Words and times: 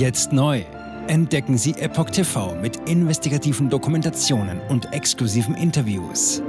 Jetzt 0.00 0.32
neu. 0.32 0.64
Entdecken 1.08 1.58
Sie 1.58 1.72
Epoch 1.72 2.08
TV 2.08 2.54
mit 2.54 2.88
investigativen 2.88 3.68
Dokumentationen 3.68 4.58
und 4.70 4.94
exklusiven 4.94 5.54
Interviews. 5.54 6.40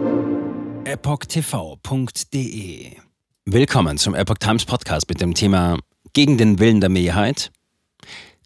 EpochTV.de 0.85 2.21
Willkommen 3.43 3.97
zum 3.97 4.15
Epoch 4.15 4.37
Times 4.37 4.63
Podcast 4.63 5.09
mit 5.09 5.19
dem 5.19 5.33
Thema 5.33 5.77
Gegen 6.13 6.37
den 6.37 6.59
Willen 6.59 6.79
der 6.79 6.87
Mehrheit. 6.89 7.51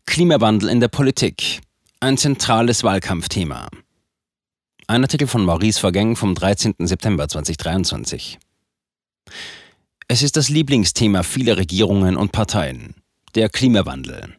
Klimawandel 0.07 0.69
in 0.69 0.79
der 0.79 0.87
Politik. 0.87 1.61
Ein 1.99 2.17
zentrales 2.17 2.83
Wahlkampfthema. 2.83 3.67
Ein 4.87 5.03
Artikel 5.03 5.27
von 5.27 5.45
Maurice 5.45 5.79
Vergeng 5.79 6.15
vom 6.15 6.33
13. 6.33 6.73
September 6.79 7.27
2023. 7.27 8.39
Es 10.07 10.23
ist 10.23 10.35
das 10.35 10.49
Lieblingsthema 10.49 11.21
vieler 11.21 11.57
Regierungen 11.57 12.17
und 12.17 12.31
Parteien, 12.31 12.95
der 13.35 13.49
Klimawandel. 13.49 14.35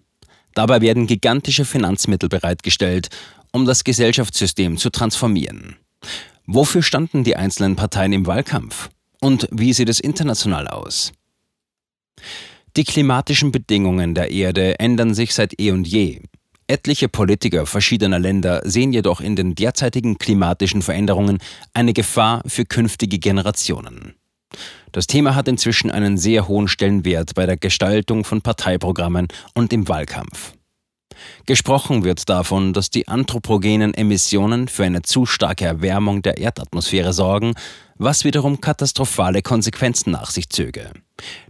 Dabei 0.57 0.81
werden 0.81 1.07
gigantische 1.07 1.67
Finanzmittel 1.67 2.31
bereitgestellt, 2.31 3.11
um 3.53 3.67
das 3.67 3.85
Gesellschaftssystem 3.85 4.79
zu 4.79 4.89
transformieren. 4.89 5.77
Wofür 6.47 6.83
standen 6.83 7.25
die 7.25 7.37
einzelnen 7.37 7.77
Parteien 7.77 8.15
im 8.15 8.27
Wahlkampf? 8.27 8.89
Und 9.21 9.49
wie 9.51 9.75
sieht 9.75 9.91
es 9.91 10.01
international 10.01 10.67
aus? 10.67 11.13
Die 12.75 12.85
klimatischen 12.85 13.53
Bedingungen 13.53 14.15
der 14.15 14.31
Erde 14.31 14.79
ändern 14.79 15.13
sich 15.13 15.35
seit 15.35 15.61
eh 15.61 15.73
und 15.73 15.87
je. 15.87 16.23
Etliche 16.69 17.09
Politiker 17.11 17.67
verschiedener 17.67 18.19
Länder 18.19 18.63
sehen 18.65 18.95
jedoch 18.95 19.21
in 19.21 19.37
den 19.37 19.55
derzeitigen 19.55 20.17
klimatischen 20.17 20.81
Veränderungen 20.81 21.39
eine 21.75 21.93
Gefahr 21.93 22.43
für 22.47 22.65
künftige 22.65 23.19
Generationen. 23.19 24.15
Das 24.93 25.07
Thema 25.07 25.35
hat 25.35 25.49
inzwischen 25.49 25.91
einen 25.91 26.17
sehr 26.17 26.49
hohen 26.49 26.69
Stellenwert 26.69 27.35
bei 27.35 27.47
der 27.47 27.57
Gestaltung 27.57 28.25
von 28.25 28.43
Parteiprogrammen 28.43 29.29
und 29.55 29.73
im 29.73 29.89
Wahlkampf. 29.89 30.56
Gesprochen 31.47 32.05
wird 32.05 32.29
davon, 32.29 32.73
dass 32.73 32.91
die 32.91 33.09
anthropogenen 33.09 33.95
Emissionen 33.95 34.69
für 34.69 34.85
eine 34.85 35.03
zu 35.03 35.27
starke 35.27 35.65
Erwärmung 35.65 36.23
der 36.23 36.39
Erdatmosphäre 36.39 37.13
sorgen, 37.13 37.55
was 37.99 38.25
wiederum 38.25 38.61
katastrophale 38.61 39.43
Konsequenzen 39.43 40.11
nach 40.11 40.31
sich 40.31 40.51
zöge. 40.51 40.91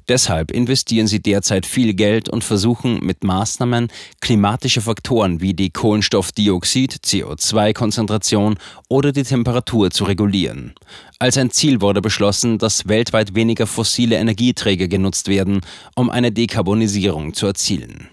Deshalb 0.08 0.52
investieren 0.52 1.08
sie 1.08 1.20
derzeit 1.20 1.66
viel 1.66 1.94
Geld 1.94 2.28
und 2.28 2.44
versuchen 2.44 3.00
mit 3.04 3.24
Maßnahmen 3.24 3.88
klimatische 4.20 4.80
Faktoren 4.80 5.40
wie 5.40 5.54
die 5.54 5.70
Kohlenstoffdioxid, 5.70 7.00
CO2-Konzentration 7.04 8.58
oder 8.88 9.10
die 9.10 9.24
Temperatur 9.24 9.90
zu 9.90 10.04
regulieren. 10.04 10.74
Als 11.18 11.36
ein 11.36 11.50
Ziel 11.50 11.80
wurde 11.80 12.00
beschlossen, 12.00 12.58
dass 12.58 12.86
weltweit 12.86 13.34
weniger 13.34 13.66
fossile 13.66 14.16
Energieträger 14.16 14.86
genutzt 14.86 15.26
werden, 15.26 15.62
um 15.96 16.10
eine 16.10 16.30
Dekarbonisierung 16.30 17.34
zu 17.34 17.46
erzielen. 17.46 18.08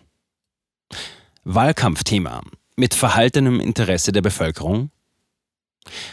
Wahlkampfthema 1.45 2.41
mit 2.77 2.93
verhaltenem 2.93 3.59
Interesse 3.59 4.13
der 4.13 4.21
Bevölkerung? 4.21 4.91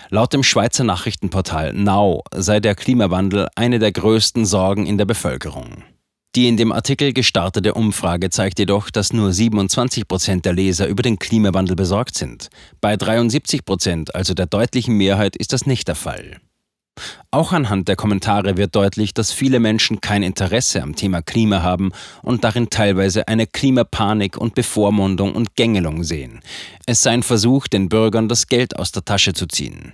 Laut 0.09 0.33
dem 0.33 0.43
Schweizer 0.43 0.83
Nachrichtenportal 0.83 1.73
Now 1.73 2.25
sei 2.35 2.59
der 2.59 2.75
Klimawandel 2.75 3.47
eine 3.55 3.79
der 3.79 3.93
größten 3.93 4.45
Sorgen 4.45 4.87
in 4.87 4.99
der 4.99 5.05
Bevölkerung. 5.05 5.85
Die 6.35 6.49
in 6.49 6.57
dem 6.57 6.73
Artikel 6.73 7.13
gestartete 7.13 7.75
Umfrage 7.75 8.31
zeigt 8.31 8.59
jedoch, 8.59 8.91
dass 8.91 9.13
nur 9.13 9.33
27 9.33 10.09
Prozent 10.09 10.45
der 10.45 10.53
Leser 10.53 10.89
über 10.89 11.05
den 11.05 11.21
Klimawandel 11.21 11.77
besorgt 11.77 12.17
sind. 12.17 12.49
Bei 12.81 12.97
73 12.97 13.65
Prozent, 13.65 14.17
also 14.17 14.35
der 14.35 14.47
deutlichen 14.47 14.97
Mehrheit, 14.97 15.37
ist 15.37 15.53
das 15.53 15.65
nicht 15.65 15.87
der 15.87 15.95
Fall. 15.95 16.41
Auch 17.33 17.53
anhand 17.53 17.87
der 17.87 17.95
Kommentare 17.95 18.57
wird 18.57 18.75
deutlich, 18.75 19.15
dass 19.15 19.31
viele 19.31 19.61
Menschen 19.61 20.01
kein 20.01 20.25
Interesse 20.25 20.83
am 20.83 20.97
Thema 20.97 21.23
Klima 21.23 21.63
haben 21.63 21.93
und 22.23 22.43
darin 22.43 22.71
teilweise 22.71 23.29
eine 23.29 23.47
Klimapanik 23.47 24.37
und 24.37 24.57
Bevormundung 24.57 25.37
und 25.37 25.55
Gängelung 25.55 26.03
sehen. 26.03 26.41
Es 26.87 27.03
sei 27.03 27.13
ein 27.13 27.23
Versuch, 27.23 27.69
den 27.69 27.89
Bürgern 27.89 28.29
das 28.29 28.49
Geld 28.49 28.77
aus 28.77 28.91
der 28.91 29.05
Tasche 29.05 29.33
zu 29.33 29.47
ziehen. 29.47 29.93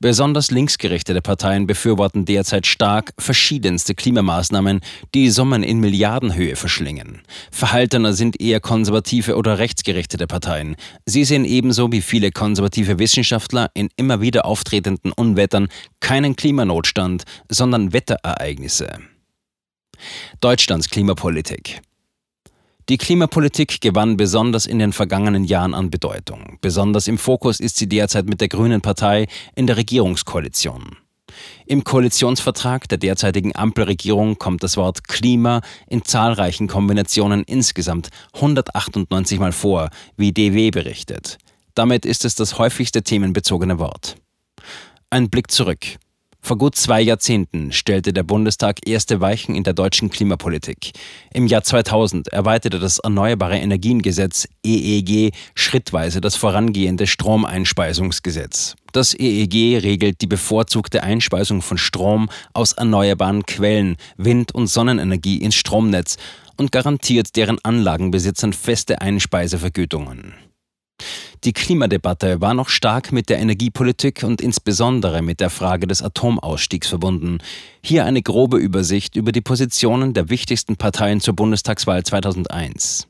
Besonders 0.00 0.50
linksgerichtete 0.50 1.22
Parteien 1.22 1.68
befürworten 1.68 2.24
derzeit 2.24 2.66
stark 2.66 3.12
verschiedenste 3.16 3.94
Klimamaßnahmen, 3.94 4.80
die 5.14 5.30
Summen 5.30 5.62
in 5.62 5.78
Milliardenhöhe 5.78 6.56
verschlingen. 6.56 7.22
Verhaltener 7.52 8.12
sind 8.12 8.40
eher 8.40 8.58
konservative 8.58 9.36
oder 9.36 9.58
rechtsgerichtete 9.58 10.26
Parteien. 10.26 10.74
Sie 11.06 11.24
sehen 11.24 11.44
ebenso 11.44 11.92
wie 11.92 12.02
viele 12.02 12.32
konservative 12.32 12.98
Wissenschaftler 12.98 13.70
in 13.74 13.88
immer 13.94 14.20
wieder 14.20 14.44
auftretenden 14.46 15.12
Unwettern 15.12 15.68
keinen 16.00 16.34
Klimanotstand, 16.34 16.71
sondern 17.48 17.92
Wetterereignisse. 17.92 18.98
Deutschlands 20.40 20.88
Klimapolitik 20.88 21.82
die 22.88 22.98
Klimapolitik 22.98 23.80
gewann 23.80 24.16
besonders 24.16 24.66
in 24.66 24.80
den 24.80 24.92
vergangenen 24.92 25.44
Jahren 25.44 25.72
an 25.72 25.88
Bedeutung. 25.88 26.58
Besonders 26.60 27.06
im 27.06 27.16
Fokus 27.16 27.60
ist 27.60 27.76
sie 27.76 27.88
derzeit 27.88 28.26
mit 28.26 28.40
der 28.40 28.48
Grünen 28.48 28.80
Partei 28.80 29.28
in 29.54 29.68
der 29.68 29.76
Regierungskoalition. 29.76 30.96
Im 31.64 31.84
Koalitionsvertrag 31.84 32.88
der 32.88 32.98
derzeitigen 32.98 33.54
Ampelregierung 33.54 34.36
kommt 34.36 34.64
das 34.64 34.76
Wort 34.76 35.06
Klima 35.06 35.60
in 35.86 36.04
zahlreichen 36.04 36.66
Kombinationen 36.66 37.44
insgesamt 37.44 38.08
198 38.34 39.38
Mal 39.38 39.52
vor, 39.52 39.88
wie 40.16 40.32
DW 40.32 40.72
berichtet. 40.72 41.38
Damit 41.74 42.04
ist 42.04 42.24
es 42.24 42.34
das 42.34 42.58
häufigste 42.58 43.02
themenbezogene 43.02 43.78
Wort. 43.78 44.16
Ein 45.08 45.30
Blick 45.30 45.52
zurück. 45.52 45.86
Vor 46.44 46.58
gut 46.58 46.74
zwei 46.74 47.00
Jahrzehnten 47.00 47.70
stellte 47.70 48.12
der 48.12 48.24
Bundestag 48.24 48.80
erste 48.84 49.20
Weichen 49.20 49.54
in 49.54 49.62
der 49.62 49.74
deutschen 49.74 50.10
Klimapolitik. 50.10 50.90
Im 51.32 51.46
Jahr 51.46 51.62
2000 51.62 52.28
erweiterte 52.28 52.80
das 52.80 52.98
Erneuerbare 52.98 53.58
Energiengesetz 53.58 54.48
EEG 54.64 55.32
schrittweise 55.54 56.20
das 56.20 56.34
vorangehende 56.34 57.06
Stromeinspeisungsgesetz. 57.06 58.74
Das 58.90 59.14
EEG 59.14 59.84
regelt 59.84 60.20
die 60.20 60.26
bevorzugte 60.26 61.04
Einspeisung 61.04 61.62
von 61.62 61.78
Strom 61.78 62.28
aus 62.54 62.72
erneuerbaren 62.72 63.46
Quellen, 63.46 63.96
Wind- 64.16 64.52
und 64.52 64.66
Sonnenenergie 64.66 65.36
ins 65.36 65.54
Stromnetz 65.54 66.16
und 66.56 66.72
garantiert 66.72 67.36
deren 67.36 67.64
Anlagenbesitzern 67.64 68.52
feste 68.52 69.00
Einspeisevergütungen. 69.00 70.34
Die 71.44 71.52
Klimadebatte 71.52 72.40
war 72.40 72.54
noch 72.54 72.68
stark 72.68 73.10
mit 73.10 73.28
der 73.28 73.40
Energiepolitik 73.40 74.22
und 74.22 74.40
insbesondere 74.40 75.22
mit 75.22 75.40
der 75.40 75.50
Frage 75.50 75.88
des 75.88 76.00
Atomausstiegs 76.00 76.86
verbunden. 76.86 77.38
Hier 77.82 78.04
eine 78.04 78.22
grobe 78.22 78.58
Übersicht 78.58 79.16
über 79.16 79.32
die 79.32 79.40
Positionen 79.40 80.14
der 80.14 80.30
wichtigsten 80.30 80.76
Parteien 80.76 81.20
zur 81.20 81.34
Bundestagswahl 81.34 82.04
2001. 82.04 83.08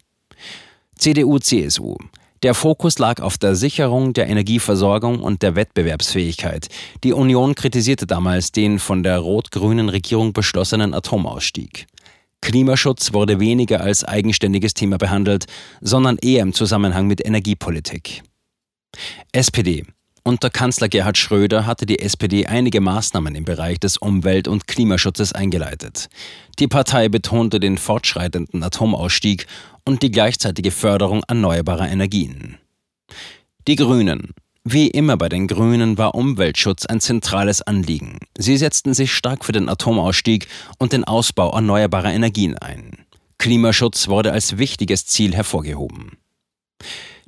CDU, 0.96 1.40
CSU. 1.40 1.96
Der 2.42 2.54
Fokus 2.54 2.98
lag 2.98 3.20
auf 3.20 3.36
der 3.36 3.54
Sicherung 3.54 4.14
der 4.14 4.28
Energieversorgung 4.28 5.20
und 5.20 5.42
der 5.42 5.54
Wettbewerbsfähigkeit. 5.54 6.68
Die 7.04 7.12
Union 7.12 7.54
kritisierte 7.54 8.06
damals 8.06 8.50
den 8.50 8.78
von 8.78 9.02
der 9.02 9.18
rot-grünen 9.18 9.90
Regierung 9.90 10.32
beschlossenen 10.32 10.94
Atomausstieg. 10.94 11.86
Klimaschutz 12.42 13.12
wurde 13.14 13.40
weniger 13.40 13.80
als 13.80 14.04
eigenständiges 14.04 14.74
Thema 14.74 14.98
behandelt, 14.98 15.46
sondern 15.80 16.18
eher 16.18 16.42
im 16.42 16.52
Zusammenhang 16.52 17.06
mit 17.06 17.24
Energiepolitik. 17.24 18.22
SPD. 19.32 19.86
Unter 20.24 20.50
Kanzler 20.50 20.88
Gerhard 20.88 21.18
Schröder 21.18 21.66
hatte 21.66 21.86
die 21.86 21.98
SPD 21.98 22.46
einige 22.46 22.80
Maßnahmen 22.80 23.34
im 23.34 23.44
Bereich 23.44 23.80
des 23.80 23.96
Umwelt- 23.96 24.46
und 24.46 24.68
Klimaschutzes 24.68 25.32
eingeleitet. 25.32 26.08
Die 26.58 26.68
Partei 26.68 27.08
betonte 27.08 27.58
den 27.58 27.78
fortschreitenden 27.78 28.62
Atomausstieg 28.62 29.46
und 29.84 30.02
die 30.02 30.10
gleichzeitige 30.10 30.70
Förderung 30.70 31.22
erneuerbarer 31.26 31.88
Energien. 31.88 32.58
Die 33.66 33.76
Grünen. 33.76 34.32
Wie 34.64 34.86
immer 34.88 35.16
bei 35.16 35.28
den 35.28 35.48
Grünen 35.48 35.98
war 35.98 36.14
Umweltschutz 36.14 36.86
ein 36.86 37.00
zentrales 37.00 37.62
Anliegen. 37.62 38.18
Sie 38.38 38.56
setzten 38.56 38.94
sich 38.94 39.12
stark 39.12 39.44
für 39.44 39.50
den 39.50 39.68
Atomausstieg 39.68 40.46
und 40.78 40.92
den 40.92 41.02
Ausbau 41.02 41.50
erneuerbarer 41.52 42.12
Energien 42.12 42.56
ein. 42.58 43.04
Klimaschutz 43.38 44.06
wurde 44.06 44.30
als 44.30 44.58
wichtiges 44.58 45.04
Ziel 45.06 45.34
hervorgehoben. 45.34 46.12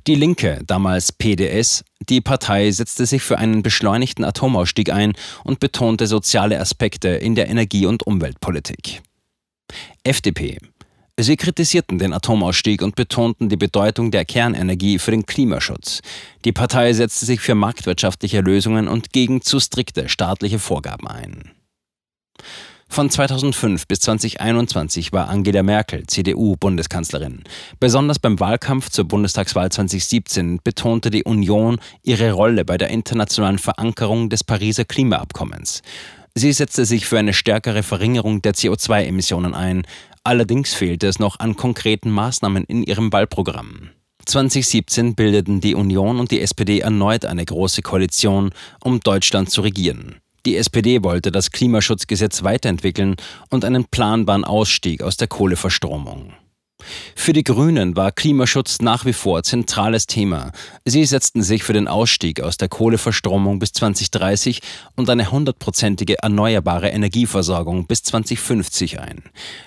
Die 0.06 0.14
Linke, 0.14 0.60
damals 0.64 1.10
PDS, 1.10 1.82
die 2.08 2.20
Partei 2.20 2.70
setzte 2.70 3.04
sich 3.04 3.22
für 3.22 3.38
einen 3.38 3.62
beschleunigten 3.62 4.24
Atomausstieg 4.24 4.92
ein 4.92 5.14
und 5.42 5.58
betonte 5.58 6.06
soziale 6.06 6.60
Aspekte 6.60 7.08
in 7.08 7.34
der 7.34 7.48
Energie- 7.48 7.86
und 7.86 8.06
Umweltpolitik. 8.06 9.02
FDP 10.04 10.58
Sie 11.18 11.36
kritisierten 11.36 11.98
den 11.98 12.12
Atomausstieg 12.12 12.82
und 12.82 12.96
betonten 12.96 13.48
die 13.48 13.56
Bedeutung 13.56 14.10
der 14.10 14.24
Kernenergie 14.24 14.98
für 14.98 15.12
den 15.12 15.26
Klimaschutz. 15.26 16.00
Die 16.44 16.50
Partei 16.50 16.92
setzte 16.92 17.24
sich 17.24 17.40
für 17.40 17.54
marktwirtschaftliche 17.54 18.40
Lösungen 18.40 18.88
und 18.88 19.12
gegen 19.12 19.40
zu 19.40 19.60
strikte 19.60 20.08
staatliche 20.08 20.58
Vorgaben 20.58 21.06
ein. 21.06 21.52
Von 22.88 23.10
2005 23.10 23.86
bis 23.86 24.00
2021 24.00 25.12
war 25.12 25.28
Angela 25.28 25.62
Merkel 25.62 26.04
CDU-Bundeskanzlerin. 26.06 27.44
Besonders 27.78 28.18
beim 28.18 28.38
Wahlkampf 28.40 28.90
zur 28.90 29.04
Bundestagswahl 29.06 29.70
2017 29.70 30.60
betonte 30.62 31.10
die 31.10 31.24
Union 31.24 31.78
ihre 32.02 32.32
Rolle 32.32 32.64
bei 32.64 32.76
der 32.76 32.90
internationalen 32.90 33.58
Verankerung 33.58 34.30
des 34.30 34.42
Pariser 34.42 34.84
Klimaabkommens. 34.84 35.82
Sie 36.36 36.52
setzte 36.52 36.84
sich 36.84 37.06
für 37.06 37.18
eine 37.18 37.32
stärkere 37.32 37.84
Verringerung 37.84 38.42
der 38.42 38.54
CO2-Emissionen 38.54 39.54
ein, 39.54 39.86
Allerdings 40.24 40.72
fehlte 40.72 41.06
es 41.06 41.18
noch 41.18 41.38
an 41.38 41.54
konkreten 41.54 42.10
Maßnahmen 42.10 42.64
in 42.64 42.82
ihrem 42.82 43.12
Wahlprogramm. 43.12 43.90
2017 44.24 45.14
bildeten 45.14 45.60
die 45.60 45.74
Union 45.74 46.18
und 46.18 46.30
die 46.30 46.40
SPD 46.40 46.80
erneut 46.80 47.26
eine 47.26 47.44
große 47.44 47.82
Koalition, 47.82 48.50
um 48.82 49.00
Deutschland 49.00 49.50
zu 49.50 49.60
regieren. 49.60 50.16
Die 50.46 50.56
SPD 50.56 51.02
wollte 51.02 51.30
das 51.30 51.50
Klimaschutzgesetz 51.50 52.42
weiterentwickeln 52.42 53.16
und 53.50 53.66
einen 53.66 53.84
planbaren 53.84 54.44
Ausstieg 54.44 55.02
aus 55.02 55.18
der 55.18 55.28
Kohleverstromung. 55.28 56.32
Für 57.14 57.32
die 57.32 57.44
Grünen 57.44 57.96
war 57.96 58.12
Klimaschutz 58.12 58.80
nach 58.80 59.04
wie 59.04 59.12
vor 59.12 59.42
zentrales 59.42 60.06
Thema. 60.06 60.52
Sie 60.84 61.04
setzten 61.04 61.42
sich 61.42 61.62
für 61.62 61.72
den 61.72 61.88
Ausstieg 61.88 62.40
aus 62.40 62.56
der 62.56 62.68
Kohleverstromung 62.68 63.58
bis 63.58 63.72
2030 63.72 64.60
und 64.96 65.08
eine 65.10 65.30
hundertprozentige 65.30 66.22
erneuerbare 66.22 66.88
Energieversorgung 66.88 67.86
bis 67.86 68.02
2050 68.02 69.00
ein. 69.00 69.22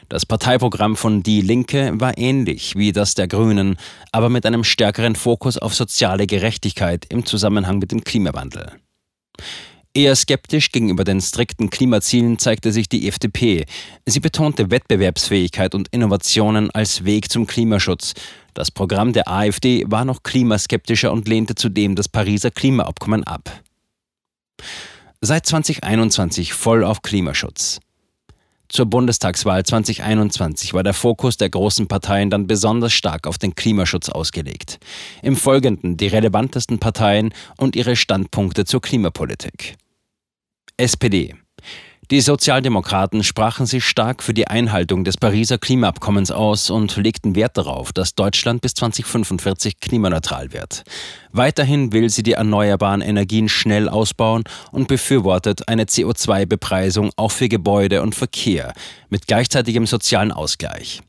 Das 0.10 0.26
Parteiprogramm 0.26 0.96
von 0.96 1.24
Die 1.24 1.42
Linke 1.42 1.92
war 1.96 2.18
ähnlich 2.18 2.76
wie 2.76 2.92
das 2.92 3.16
der 3.16 3.28
Grünen, 3.28 3.78
aber 4.12 4.30
mit 4.30 4.46
einem 4.46 4.64
stärkeren 4.64 5.16
Fokus 5.16 5.58
auf 5.58 5.76
soziale 5.76 6.28
Gerechtigkeit 6.28 7.06
im 7.10 7.26
Zusammenhang 7.26 7.80
mit 7.80 7.92
dem 7.92 8.04
Klimawandel. 8.04 8.72
Eher 9.98 10.16
skeptisch 10.16 10.72
gegenüber 10.72 11.04
den 11.04 11.20
strikten 11.20 11.72
Klimazielen 11.72 12.38
zeigte 12.38 12.72
sich 12.72 12.88
die 12.88 13.08
FDP. 13.08 13.66
Sie 14.06 14.20
betonte 14.20 14.70
Wettbewerbsfähigkeit 14.70 15.74
und 15.74 15.88
Innovationen 15.88 16.70
als 16.70 17.04
Weg 17.04 17.32
zum 17.32 17.48
Klimaschutz. 17.48 18.14
Das 18.54 18.70
Programm 18.70 19.12
der 19.12 19.28
AfD 19.28 19.86
war 19.88 20.06
noch 20.06 20.22
klimaskeptischer 20.22 21.12
und 21.12 21.28
lehnte 21.28 21.56
zudem 21.56 21.96
das 21.96 22.10
Pariser 22.10 22.52
Klimaabkommen 22.52 23.24
ab. 23.24 23.64
Seit 25.20 25.48
2021 25.48 26.54
voll 26.54 26.84
auf 26.84 27.02
Klimaschutz. 27.02 27.80
Zur 28.70 28.86
Bundestagswahl 28.86 29.66
2021 29.66 30.76
war 30.76 30.84
der 30.84 30.94
Fokus 30.94 31.38
der 31.38 31.50
großen 31.50 31.88
Parteien 31.88 32.30
dann 32.30 32.46
besonders 32.46 32.94
stark 32.94 33.26
auf 33.26 33.40
den 33.40 33.56
Klimaschutz 33.56 34.10
ausgelegt. 34.10 34.78
Im 35.24 35.36
Folgenden 35.36 35.98
die 35.98 36.06
relevantesten 36.06 36.78
Parteien 36.78 37.34
und 37.58 37.76
ihre 37.76 37.96
Standpunkte 37.96 38.66
zur 38.66 38.82
Klimapolitik. 38.82 39.76
SPD. 40.78 41.34
Die 42.12 42.22
Sozialdemokraten 42.22 43.24
sprachen 43.24 43.66
sich 43.66 43.84
stark 43.84 44.22
für 44.22 44.36
die 44.36 44.48
Einhaltung 44.48 45.04
des 45.04 45.18
Pariser 45.18 45.58
Klimaabkommens 45.58 46.30
aus 46.30 46.70
und 46.70 46.96
legten 46.96 47.36
Wert 47.36 47.58
darauf, 47.58 47.92
dass 47.92 48.14
Deutschland 48.14 48.62
bis 48.62 48.76
2045 48.76 49.80
klimaneutral 49.80 50.54
wird. 50.54 50.84
Weiterhin 51.32 51.92
will 51.94 52.10
sie 52.10 52.22
die 52.22 52.34
erneuerbaren 52.34 53.02
Energien 53.02 53.50
schnell 53.50 53.90
ausbauen 53.90 54.44
und 54.72 54.88
befürwortet 54.88 55.68
eine 55.68 55.86
CO2-Bepreisung 55.86 57.10
auch 57.18 57.32
für 57.32 57.50
Gebäude 57.50 58.04
und 58.04 58.14
Verkehr 58.14 58.74
mit 59.10 59.26
gleichzeitigem 59.26 59.88
sozialen 59.88 60.32
Ausgleich. 60.32 61.02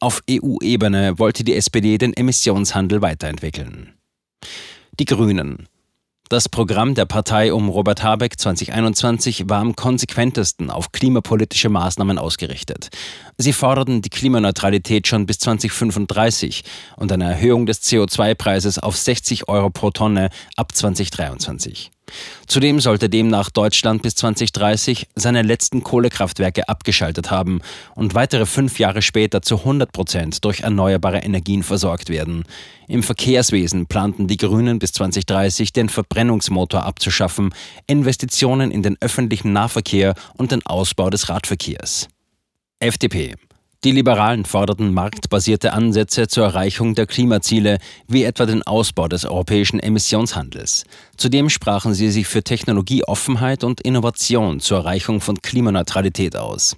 Auf 0.00 0.22
EU-Ebene 0.30 1.18
wollte 1.18 1.44
die 1.44 1.56
SPD 1.56 1.96
den 1.96 2.12
Emissionshandel 2.12 3.00
weiterentwickeln. 3.00 3.94
Die 5.00 5.06
Grünen. 5.06 5.66
Das 6.30 6.48
Programm 6.48 6.94
der 6.94 7.04
Partei 7.04 7.52
um 7.52 7.68
Robert 7.68 8.02
Habeck 8.02 8.40
2021 8.40 9.50
war 9.50 9.60
am 9.60 9.76
konsequentesten 9.76 10.70
auf 10.70 10.90
klimapolitische 10.90 11.68
Maßnahmen 11.68 12.16
ausgerichtet. 12.16 12.88
Sie 13.36 13.52
forderten 13.52 14.00
die 14.00 14.10
Klimaneutralität 14.10 15.08
schon 15.08 15.26
bis 15.26 15.38
2035 15.38 16.62
und 16.96 17.10
eine 17.10 17.24
Erhöhung 17.24 17.66
des 17.66 17.82
CO2-Preises 17.82 18.78
auf 18.78 18.96
60 18.96 19.48
Euro 19.48 19.70
pro 19.70 19.90
Tonne 19.90 20.30
ab 20.56 20.74
2023. 20.74 21.90
Zudem 22.46 22.80
sollte 22.80 23.08
demnach 23.08 23.50
Deutschland 23.50 24.02
bis 24.02 24.14
2030 24.16 25.08
seine 25.14 25.42
letzten 25.42 25.82
Kohlekraftwerke 25.82 26.68
abgeschaltet 26.68 27.30
haben 27.30 27.60
und 27.94 28.14
weitere 28.14 28.46
fünf 28.46 28.78
Jahre 28.78 29.02
später 29.02 29.42
zu 29.42 29.58
100 29.58 29.90
Prozent 29.90 30.44
durch 30.44 30.60
erneuerbare 30.60 31.18
Energien 31.18 31.62
versorgt 31.62 32.10
werden. 32.10 32.44
Im 32.86 33.02
Verkehrswesen 33.02 33.86
planten 33.86 34.28
die 34.28 34.36
Grünen 34.36 34.78
bis 34.78 34.92
2030 34.92 35.72
den 35.72 35.88
Verbrennungsmotor 35.88 36.84
abzuschaffen, 36.84 37.54
Investitionen 37.86 38.70
in 38.70 38.82
den 38.82 38.96
öffentlichen 39.00 39.52
Nahverkehr 39.52 40.14
und 40.36 40.52
den 40.52 40.64
Ausbau 40.66 41.08
des 41.10 41.28
Radverkehrs. 41.28 42.08
FDP 42.84 43.34
die 43.84 43.92
Liberalen 43.92 44.46
forderten 44.46 44.94
marktbasierte 44.94 45.74
Ansätze 45.74 46.26
zur 46.26 46.44
Erreichung 46.44 46.94
der 46.94 47.06
Klimaziele, 47.06 47.76
wie 48.08 48.24
etwa 48.24 48.46
den 48.46 48.62
Ausbau 48.62 49.08
des 49.08 49.26
europäischen 49.26 49.78
Emissionshandels. 49.78 50.84
Zudem 51.18 51.50
sprachen 51.50 51.92
sie 51.92 52.10
sich 52.10 52.26
für 52.26 52.42
Technologieoffenheit 52.42 53.62
und 53.62 53.82
Innovation 53.82 54.60
zur 54.60 54.78
Erreichung 54.78 55.20
von 55.20 55.42
Klimaneutralität 55.42 56.34
aus. 56.34 56.76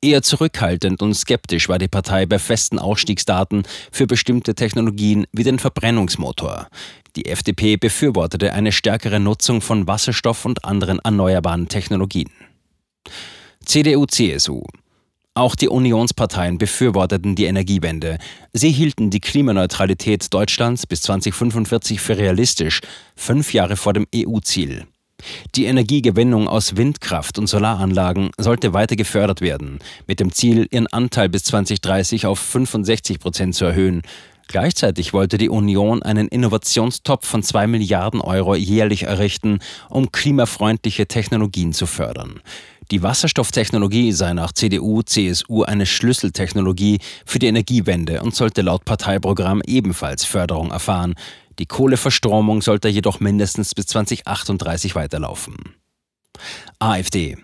Eher 0.00 0.22
zurückhaltend 0.22 1.02
und 1.02 1.14
skeptisch 1.14 1.68
war 1.68 1.78
die 1.78 1.88
Partei 1.88 2.24
bei 2.24 2.38
festen 2.38 2.78
Ausstiegsdaten 2.78 3.64
für 3.90 4.06
bestimmte 4.06 4.54
Technologien 4.54 5.26
wie 5.32 5.42
den 5.42 5.58
Verbrennungsmotor. 5.58 6.68
Die 7.16 7.26
FDP 7.26 7.76
befürwortete 7.76 8.52
eine 8.52 8.70
stärkere 8.70 9.18
Nutzung 9.18 9.60
von 9.60 9.88
Wasserstoff 9.88 10.44
und 10.44 10.64
anderen 10.64 11.00
erneuerbaren 11.00 11.66
Technologien. 11.66 12.30
CDU-CSU 13.64 14.62
auch 15.38 15.54
die 15.54 15.68
Unionsparteien 15.68 16.58
befürworteten 16.58 17.34
die 17.34 17.44
Energiewende. 17.44 18.18
Sie 18.52 18.70
hielten 18.70 19.10
die 19.10 19.20
Klimaneutralität 19.20 20.32
Deutschlands 20.34 20.86
bis 20.86 21.02
2045 21.02 22.00
für 22.00 22.18
realistisch, 22.18 22.80
fünf 23.14 23.52
Jahre 23.52 23.76
vor 23.76 23.92
dem 23.92 24.06
EU-Ziel. 24.14 24.86
Die 25.54 25.64
Energiegewinnung 25.64 26.48
aus 26.48 26.76
Windkraft 26.76 27.38
und 27.38 27.48
Solaranlagen 27.48 28.30
sollte 28.36 28.72
weiter 28.72 28.96
gefördert 28.96 29.40
werden, 29.40 29.78
mit 30.06 30.20
dem 30.20 30.32
Ziel, 30.32 30.66
ihren 30.70 30.86
Anteil 30.88 31.28
bis 31.28 31.44
2030 31.44 32.26
auf 32.26 32.38
65 32.38 33.18
Prozent 33.18 33.54
zu 33.54 33.64
erhöhen. 33.64 34.02
Gleichzeitig 34.46 35.12
wollte 35.12 35.36
die 35.36 35.50
Union 35.50 36.02
einen 36.02 36.26
Innovationstopf 36.28 37.26
von 37.26 37.42
2 37.42 37.66
Milliarden 37.66 38.20
Euro 38.20 38.54
jährlich 38.54 39.02
errichten, 39.02 39.58
um 39.90 40.10
klimafreundliche 40.10 41.06
Technologien 41.06 41.72
zu 41.74 41.86
fördern. 41.86 42.40
Die 42.90 43.02
Wasserstofftechnologie 43.02 44.12
sei 44.12 44.32
nach 44.32 44.52
CDU, 44.52 45.02
CSU 45.02 45.62
eine 45.62 45.84
Schlüsseltechnologie 45.84 47.00
für 47.26 47.38
die 47.38 47.46
Energiewende 47.46 48.22
und 48.22 48.34
sollte 48.34 48.62
laut 48.62 48.86
Parteiprogramm 48.86 49.60
ebenfalls 49.66 50.24
Förderung 50.24 50.70
erfahren. 50.70 51.14
Die 51.58 51.66
Kohleverstromung 51.66 52.62
sollte 52.62 52.88
jedoch 52.88 53.20
mindestens 53.20 53.74
bis 53.74 53.86
2038 53.86 54.94
weiterlaufen. 54.94 55.56
AfD 56.78 57.36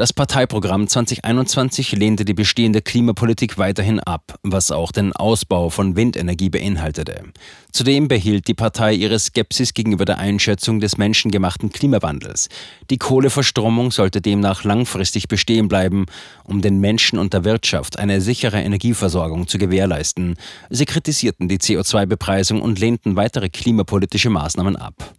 das 0.00 0.14
Parteiprogramm 0.14 0.88
2021 0.88 1.92
lehnte 1.92 2.24
die 2.24 2.32
bestehende 2.32 2.80
Klimapolitik 2.80 3.58
weiterhin 3.58 4.00
ab, 4.00 4.38
was 4.42 4.70
auch 4.70 4.92
den 4.92 5.12
Ausbau 5.12 5.68
von 5.68 5.94
Windenergie 5.94 6.48
beinhaltete. 6.48 7.24
Zudem 7.70 8.08
behielt 8.08 8.48
die 8.48 8.54
Partei 8.54 8.94
ihre 8.94 9.18
Skepsis 9.18 9.74
gegenüber 9.74 10.06
der 10.06 10.18
Einschätzung 10.18 10.80
des 10.80 10.96
menschengemachten 10.96 11.70
Klimawandels. 11.70 12.48
Die 12.88 12.96
Kohleverstromung 12.96 13.90
sollte 13.90 14.22
demnach 14.22 14.64
langfristig 14.64 15.28
bestehen 15.28 15.68
bleiben, 15.68 16.06
um 16.44 16.62
den 16.62 16.80
Menschen 16.80 17.18
und 17.18 17.34
der 17.34 17.44
Wirtschaft 17.44 17.98
eine 17.98 18.22
sichere 18.22 18.62
Energieversorgung 18.62 19.48
zu 19.48 19.58
gewährleisten. 19.58 20.36
Sie 20.70 20.86
kritisierten 20.86 21.46
die 21.46 21.58
CO2-Bepreisung 21.58 22.62
und 22.62 22.78
lehnten 22.78 23.16
weitere 23.16 23.50
klimapolitische 23.50 24.30
Maßnahmen 24.30 24.76
ab. 24.76 25.12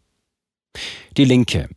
Die 1.17 1.25
Linke. 1.25 1.69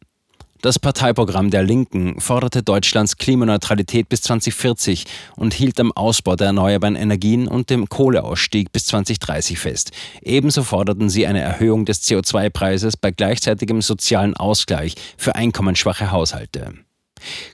Das 0.65 0.79
Parteiprogramm 0.79 1.51
der 1.51 1.63
Linken 1.63 2.19
forderte 2.23 2.63
Deutschlands 2.63 3.19
Klimaneutralität 3.19 4.09
bis 4.09 4.23
2040 4.23 5.05
und 5.37 5.53
hielt 5.53 5.79
am 5.79 5.93
Ausbau 5.93 6.37
der 6.37 6.47
erneuerbaren 6.47 6.97
Energien 6.97 7.49
und 7.49 7.69
dem 7.69 7.87
Kohleausstieg 7.87 8.73
bis 8.73 8.87
2030 8.87 9.59
fest. 9.59 9.91
Ebenso 10.23 10.63
forderten 10.63 11.11
sie 11.11 11.27
eine 11.27 11.43
Erhöhung 11.43 11.85
des 11.85 12.03
CO2-Preises 12.05 12.97
bei 12.97 13.11
gleichzeitigem 13.11 13.83
sozialen 13.83 14.35
Ausgleich 14.39 14.95
für 15.19 15.35
einkommensschwache 15.35 16.11
Haushalte. 16.11 16.73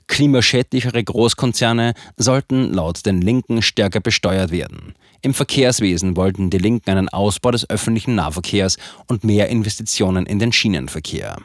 Klimaschädlichere 0.07 1.03
Großkonzerne 1.03 1.95
sollten 2.15 2.71
laut 2.71 3.05
den 3.05 3.19
Linken 3.19 3.61
stärker 3.61 3.99
besteuert 3.99 4.51
werden. 4.51 4.95
Im 5.21 5.33
Verkehrswesen 5.33 6.15
wollten 6.15 6.49
die 6.49 6.59
Linken 6.59 6.89
einen 6.89 7.09
Ausbau 7.09 7.51
des 7.51 7.69
öffentlichen 7.69 8.15
Nahverkehrs 8.15 8.77
und 9.07 9.25
mehr 9.25 9.49
Investitionen 9.49 10.25
in 10.25 10.39
den 10.39 10.53
Schienenverkehr. 10.53 11.35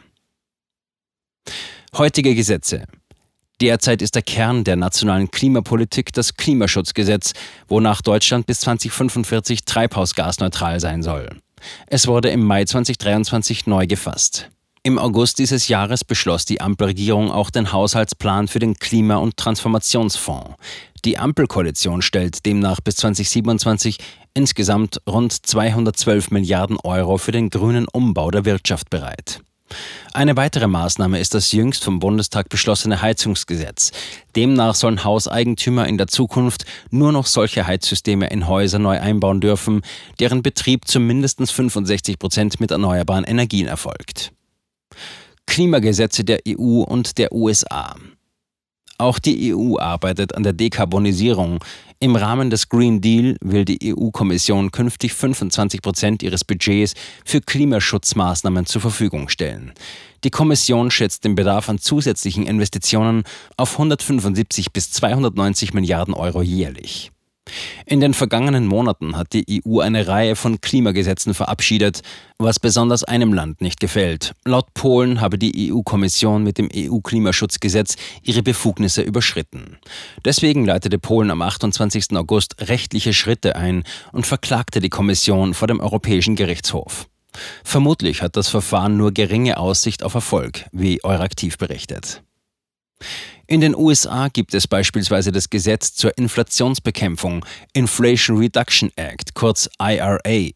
Heutige 1.98 2.34
Gesetze. 2.34 2.84
Derzeit 3.62 4.02
ist 4.02 4.14
der 4.14 4.22
Kern 4.22 4.64
der 4.64 4.76
nationalen 4.76 5.30
Klimapolitik 5.30 6.12
das 6.12 6.34
Klimaschutzgesetz, 6.34 7.32
wonach 7.68 8.02
Deutschland 8.02 8.44
bis 8.44 8.60
2045 8.60 9.64
treibhausgasneutral 9.64 10.78
sein 10.78 11.02
soll. 11.02 11.30
Es 11.86 12.06
wurde 12.06 12.28
im 12.28 12.44
Mai 12.44 12.66
2023 12.66 13.66
neu 13.66 13.86
gefasst. 13.86 14.50
Im 14.82 14.98
August 14.98 15.38
dieses 15.38 15.68
Jahres 15.68 16.04
beschloss 16.04 16.44
die 16.44 16.60
Ampelregierung 16.60 17.30
auch 17.30 17.48
den 17.48 17.72
Haushaltsplan 17.72 18.46
für 18.46 18.58
den 18.58 18.74
Klima- 18.74 19.16
und 19.16 19.38
Transformationsfonds. 19.38 20.50
Die 21.06 21.16
Ampelkoalition 21.16 22.02
stellt 22.02 22.44
demnach 22.44 22.82
bis 22.82 22.96
2027 22.96 23.96
insgesamt 24.34 25.00
rund 25.08 25.32
212 25.32 26.30
Milliarden 26.30 26.76
Euro 26.84 27.16
für 27.16 27.32
den 27.32 27.48
grünen 27.48 27.88
Umbau 27.88 28.30
der 28.30 28.44
Wirtschaft 28.44 28.90
bereit. 28.90 29.40
Eine 30.12 30.36
weitere 30.36 30.66
Maßnahme 30.66 31.18
ist 31.18 31.34
das 31.34 31.52
jüngst 31.52 31.84
vom 31.84 31.98
Bundestag 31.98 32.48
beschlossene 32.48 33.02
Heizungsgesetz. 33.02 33.92
Demnach 34.34 34.74
sollen 34.74 35.04
Hauseigentümer 35.04 35.86
in 35.86 35.98
der 35.98 36.06
Zukunft 36.06 36.64
nur 36.90 37.12
noch 37.12 37.26
solche 37.26 37.66
Heizsysteme 37.66 38.28
in 38.28 38.48
Häuser 38.48 38.78
neu 38.78 38.98
einbauen 39.00 39.40
dürfen, 39.40 39.82
deren 40.20 40.42
Betrieb 40.42 40.86
zu 40.86 41.00
mindestens 41.00 41.50
65 41.50 42.18
Prozent 42.18 42.60
mit 42.60 42.70
erneuerbaren 42.70 43.24
Energien 43.24 43.66
erfolgt. 43.66 44.32
Klimagesetze 45.46 46.24
der 46.24 46.40
EU 46.48 46.82
und 46.82 47.18
der 47.18 47.32
USA. 47.32 47.94
Auch 48.98 49.18
die 49.18 49.54
EU 49.54 49.78
arbeitet 49.78 50.34
an 50.34 50.42
der 50.42 50.54
Dekarbonisierung. 50.54 51.62
Im 51.98 52.14
Rahmen 52.14 52.50
des 52.50 52.68
Green 52.68 53.00
Deal 53.00 53.36
will 53.40 53.64
die 53.64 53.94
EU-Kommission 53.94 54.70
künftig 54.70 55.14
25 55.14 55.80
Prozent 55.80 56.22
ihres 56.22 56.44
Budgets 56.44 56.92
für 57.24 57.40
Klimaschutzmaßnahmen 57.40 58.66
zur 58.66 58.82
Verfügung 58.82 59.30
stellen. 59.30 59.72
Die 60.22 60.30
Kommission 60.30 60.90
schätzt 60.90 61.24
den 61.24 61.36
Bedarf 61.36 61.70
an 61.70 61.78
zusätzlichen 61.78 62.46
Investitionen 62.46 63.24
auf 63.56 63.72
175 63.72 64.72
bis 64.72 64.90
290 64.90 65.72
Milliarden 65.72 66.12
Euro 66.12 66.42
jährlich. 66.42 67.12
In 67.86 68.00
den 68.00 68.14
vergangenen 68.14 68.66
Monaten 68.66 69.16
hat 69.16 69.32
die 69.32 69.62
EU 69.64 69.80
eine 69.80 70.08
Reihe 70.08 70.34
von 70.34 70.60
Klimagesetzen 70.60 71.34
verabschiedet, 71.34 72.02
was 72.38 72.58
besonders 72.58 73.04
einem 73.04 73.32
Land 73.32 73.60
nicht 73.60 73.80
gefällt. 73.80 74.32
Laut 74.44 74.74
Polen 74.74 75.20
habe 75.20 75.38
die 75.38 75.72
EU-Kommission 75.72 76.42
mit 76.42 76.58
dem 76.58 76.68
EU-Klimaschutzgesetz 76.74 77.96
ihre 78.22 78.42
Befugnisse 78.42 79.02
überschritten. 79.02 79.78
Deswegen 80.24 80.64
leitete 80.64 80.98
Polen 80.98 81.30
am 81.30 81.42
28. 81.42 82.16
August 82.16 82.56
rechtliche 82.68 83.12
Schritte 83.12 83.56
ein 83.56 83.84
und 84.12 84.26
verklagte 84.26 84.80
die 84.80 84.90
Kommission 84.90 85.54
vor 85.54 85.68
dem 85.68 85.80
Europäischen 85.80 86.34
Gerichtshof. 86.34 87.08
Vermutlich 87.64 88.22
hat 88.22 88.36
das 88.36 88.48
Verfahren 88.48 88.96
nur 88.96 89.12
geringe 89.12 89.58
Aussicht 89.58 90.02
auf 90.02 90.14
Erfolg, 90.14 90.64
wie 90.72 91.04
Euraktiv 91.04 91.58
berichtet. 91.58 92.22
In 93.48 93.60
den 93.60 93.76
USA 93.76 94.26
gibt 94.26 94.54
es 94.54 94.66
beispielsweise 94.66 95.30
das 95.30 95.50
Gesetz 95.50 95.94
zur 95.94 96.18
Inflationsbekämpfung, 96.18 97.44
Inflation 97.74 98.38
Reduction 98.38 98.90
Act, 98.96 99.34
kurz 99.34 99.68
IRA. 99.80 100.50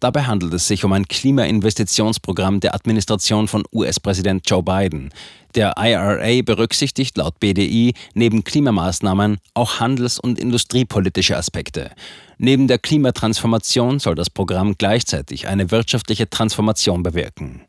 Dabei 0.00 0.22
handelt 0.24 0.52
es 0.52 0.66
sich 0.66 0.84
um 0.84 0.92
ein 0.92 1.06
Klimainvestitionsprogramm 1.06 2.58
der 2.58 2.74
Administration 2.74 3.46
von 3.46 3.62
US-Präsident 3.72 4.42
Joe 4.50 4.64
Biden. 4.64 5.10
Der 5.54 5.74
IRA 5.78 6.42
berücksichtigt 6.42 7.16
laut 7.16 7.38
BDI 7.38 7.94
neben 8.14 8.42
Klimamaßnahmen 8.42 9.38
auch 9.54 9.78
handels- 9.78 10.18
und 10.18 10.40
industriepolitische 10.40 11.36
Aspekte. 11.36 11.92
Neben 12.38 12.66
der 12.66 12.78
Klimatransformation 12.78 14.00
soll 14.00 14.16
das 14.16 14.30
Programm 14.30 14.74
gleichzeitig 14.76 15.46
eine 15.46 15.70
wirtschaftliche 15.70 16.28
Transformation 16.28 17.04
bewirken. 17.04 17.62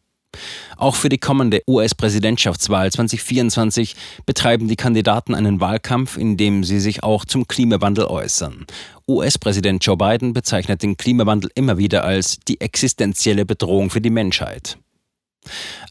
Auch 0.78 0.96
für 0.96 1.10
die 1.10 1.18
kommende 1.18 1.62
US-Präsidentschaftswahl 1.68 2.92
2024 2.92 3.96
betreiben 4.25 4.68
die 4.68 4.75
Kandidaten 4.75 5.36
einen 5.36 5.60
Wahlkampf, 5.60 6.18
in 6.18 6.38
dem 6.38 6.63
sie 6.63 6.80
sich 6.80 7.04
auch 7.04 7.25
zum 7.25 7.48
Klimawandel 7.48 8.06
äußern. 8.06 8.66
US-Präsident 9.08 9.86
Joe 9.86 9.98
Biden 9.98 10.34
bezeichnet 10.34 10.84
den 10.84 10.98
Klimawandel 10.98 11.52
immer 11.56 11.78
wieder 11.78 12.04
als 12.04 12.40
die 12.48 12.62
existenzielle 12.62 13.46
Bedrohung 13.46 13.90
für 13.90 14.02
die 14.02 14.10
Menschheit. 14.10 14.78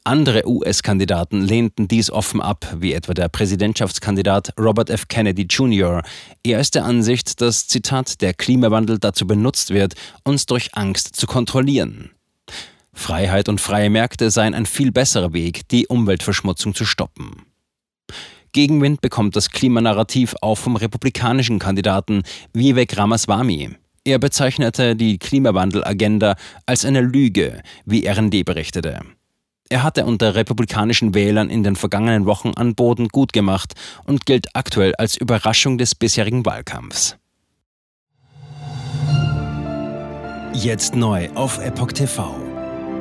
Andere 0.05 0.49
US-Kandidaten 0.49 1.43
lehnten 1.43 1.87
dies 1.87 2.11
offen 2.11 2.41
ab, 2.41 2.67
wie 2.79 2.93
etwa 2.93 3.15
der 3.15 3.29
Präsidentschaftskandidat 3.29 4.53
Robert 4.59 4.91
F. 4.91 5.07
Kennedy 5.09 5.43
Jr. 5.43 6.03
Er 6.43 6.61
ist 6.61 6.75
der 6.75 6.85
Ansicht, 6.85 7.41
dass, 7.41 7.69
Zitat, 7.69 8.21
der 8.21 8.35
Klimawandel 8.35 8.99
dazu 8.99 9.27
benutzt 9.27 9.71
wird, 9.71 9.95
uns 10.25 10.47
durch 10.47 10.75
Angst 10.75 11.15
zu 11.15 11.27
kontrollieren. 11.27 12.11
Freiheit 12.95 13.49
und 13.49 13.61
freie 13.61 13.91
Märkte 13.91 14.31
seien 14.31 14.55
ein 14.55 14.67
viel 14.67 14.93
besserer 14.93 15.33
Weg, 15.33 15.69
die 15.69 15.87
Umweltverschmutzung 15.87 16.75
zu 16.75 16.85
stoppen. 16.85 17.47
Gegenwind 18.53 19.01
bekommt 19.01 19.35
das 19.35 19.51
Klimanarrativ 19.51 20.35
auch 20.43 20.57
vom 20.57 20.77
republikanischen 20.77 21.59
Kandidaten 21.59 22.23
Vivek 22.53 22.99
Ramaswamy. 22.99 23.71
Er 24.05 24.19
bezeichnete 24.19 24.95
die 24.95 25.19
Klimawandelagenda 25.19 26.37
als 26.67 26.85
eine 26.85 27.01
Lüge, 27.01 27.63
wie 27.87 28.07
RND 28.07 28.45
berichtete. 28.45 29.01
Er 29.71 29.83
hatte 29.83 30.05
unter 30.05 30.35
republikanischen 30.35 31.15
Wählern 31.15 31.49
in 31.49 31.63
den 31.63 31.77
vergangenen 31.77 32.27
Wochen 32.27 32.53
an 32.57 32.75
Boden 32.75 33.09
gut 33.09 33.33
gemacht 33.33 33.73
und 34.05 34.27
gilt 34.27 34.55
aktuell 34.55 34.95
als 34.97 35.17
Überraschung 35.17 35.79
des 35.79 35.95
bisherigen 35.95 36.45
Wahlkampfs. 36.45 37.17
Jetzt 40.53 40.95
neu 40.95 41.31
auf 41.35 41.59
Epoch 41.65 41.93
TV. 41.93 42.52